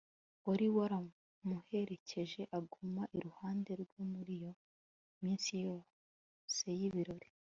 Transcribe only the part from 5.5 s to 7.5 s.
yose y'ibirori